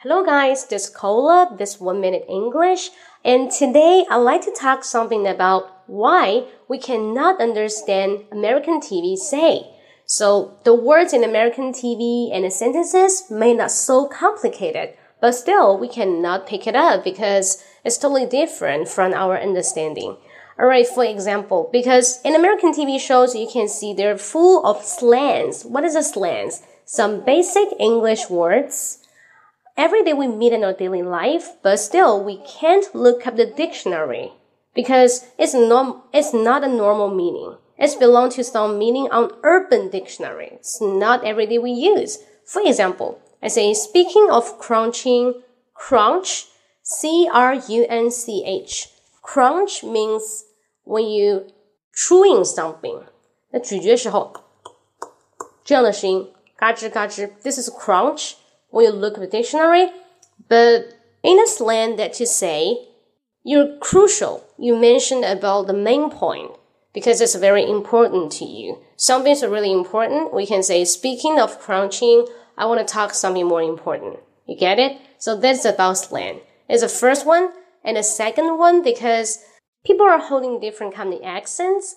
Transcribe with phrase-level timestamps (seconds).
[0.00, 2.90] Hello guys, this is Cola, this one minute English,
[3.24, 9.74] and today I'd like to talk something about why we cannot understand American TV say.
[10.04, 15.78] So the words in American TV and the sentences may not so complicated, but still
[15.78, 20.18] we cannot pick it up because it's totally different from our understanding.
[20.60, 25.64] Alright, for example, because in American TV shows you can see they're full of slangs.
[25.64, 26.60] What is a slangs?
[26.84, 29.02] Some basic English words
[29.77, 33.45] every day we meet in our daily life, but still we can't look up the
[33.45, 34.31] dictionary
[34.73, 37.57] because it's norm it's not a normal meaning.
[37.77, 40.51] It's belong to some meaning on urban dictionary.
[40.53, 42.19] It's not every day we use.
[42.45, 45.41] For example, I say speaking of crunching,
[45.73, 46.45] crunch,
[46.83, 48.89] C R U N C H.
[49.23, 50.45] Crunch means
[50.83, 51.47] when you
[51.93, 53.03] chewing something.
[53.51, 54.31] 那咀嚼时候
[55.63, 57.31] 这样的声音，嘎吱嘎吱。
[57.43, 58.33] This is crunch
[58.76, 59.88] when you look at the dictionary,
[60.50, 62.76] but in a slang that you say,
[63.42, 64.44] you're crucial.
[64.58, 66.50] You mentioned about the main point
[66.92, 68.78] because it's very important to you.
[68.96, 70.34] Something's really important.
[70.34, 72.26] We can say, speaking of crunching,
[72.58, 74.18] I want to talk something more important.
[74.46, 74.98] You get it?
[75.16, 76.40] So that's about slang.
[76.68, 79.38] It's the first one and the second one because
[79.86, 81.96] people are holding different kind of accents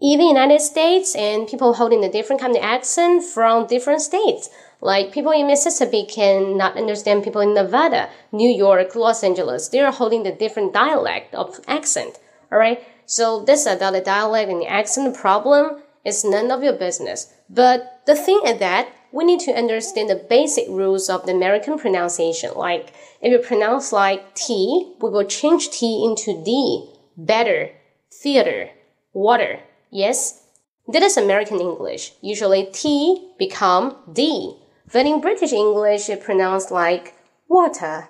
[0.00, 4.48] even United States and people holding a different kind of accent from different states.
[4.80, 9.68] Like people in Mississippi cannot understand people in Nevada, New York, Los Angeles.
[9.68, 12.18] They are holding the different dialect of accent.
[12.52, 12.82] All right.
[13.06, 17.32] So this about the dialect and the accent problem is none of your business.
[17.50, 21.78] But the thing is that we need to understand the basic rules of the American
[21.78, 22.52] pronunciation.
[22.54, 26.92] Like if you pronounce like T, we will change T into D.
[27.16, 27.70] Better,
[28.12, 28.70] theater,
[29.12, 29.60] water.
[29.90, 30.44] Yes,
[30.86, 32.12] that is American English.
[32.20, 34.54] Usually T become D.
[34.92, 37.14] But in British English, it pronounced like
[37.48, 38.08] water,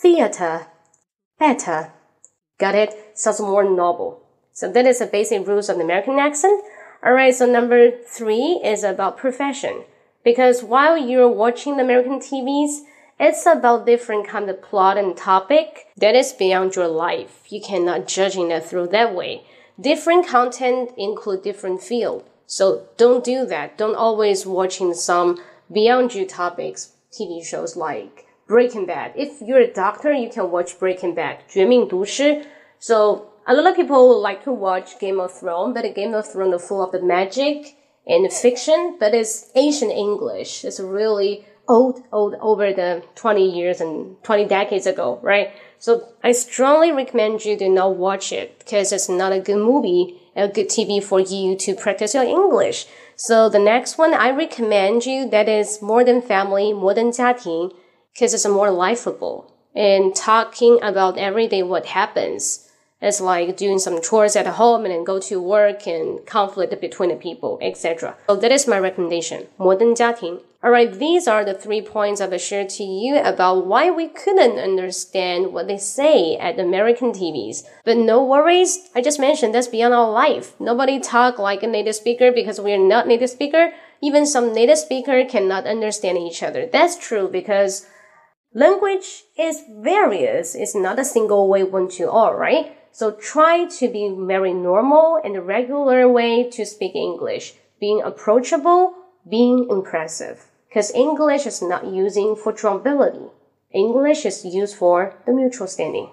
[0.00, 0.66] theater,
[1.38, 1.92] better.
[2.58, 2.94] Got it?
[3.14, 4.22] Sounds more noble.
[4.52, 6.62] So that is the basic rules of the American accent.
[7.04, 9.84] Alright, so number three is about profession.
[10.22, 12.82] Because while you're watching the American TVs,
[13.18, 17.42] it's about different kind of plot and topic that is beyond your life.
[17.48, 19.44] You cannot judging it through that way.
[19.80, 22.24] Different content include different field.
[22.46, 23.78] So don't do that.
[23.78, 25.40] Don't always watching some
[25.71, 29.13] beyond you topics TV shows like Breaking Bad.
[29.15, 32.45] If you're a doctor, you can watch Breaking Bad, 绝命毒师.
[32.79, 36.53] So a lot of people like to watch Game of Thrones, but Game of Thrones
[36.53, 40.63] is full of the magic and fiction, but it's Asian English.
[40.63, 45.51] It's really old, old over the 20 years and 20 decades ago, right?
[45.79, 50.19] So I strongly recommend you to not watch it because it's not a good movie,
[50.35, 52.87] a good TV for you to practice your English.
[53.16, 57.70] So the next one I recommend you that is Modern Family, more than 家庭,
[58.12, 62.68] because it's more lifeable and talking about everyday what happens.
[63.00, 67.10] It's like doing some chores at home and then go to work and conflict between
[67.10, 68.14] the people, etc.
[68.28, 69.48] So that is my recommendation.
[69.56, 74.60] 摩登家庭 Alright, these are the three points I've shared to you about why we couldn't
[74.60, 77.64] understand what they say at American TVs.
[77.84, 80.54] But no worries, I just mentioned that's beyond our life.
[80.60, 83.72] Nobody talk like a native speaker because we're not native speaker.
[84.00, 86.64] Even some native speaker cannot understand each other.
[86.64, 87.88] That's true because
[88.54, 90.54] language is various.
[90.54, 92.78] It's not a single way one to all, right?
[92.92, 98.94] So try to be very normal and regular way to speak English, being approachable,
[99.28, 103.26] being impressive because English is not using for probability.
[103.72, 106.08] English is used for the mutual standing.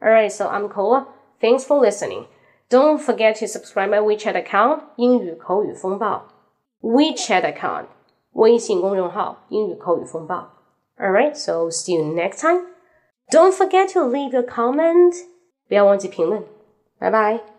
[0.00, 1.08] Alright, so I'm Cola.
[1.40, 2.26] Thanks for listening.
[2.70, 6.28] Don't forget to subscribe my WeChat account 英语口语风暴
[6.80, 7.86] WeChat account
[8.32, 10.48] 微信公众号英语口语风暴
[10.96, 12.66] Alright, so see you next time.
[13.30, 15.12] Don't forget to leave a comment.
[15.68, 16.44] 不要忘记评论。
[16.98, 17.53] 拜拜。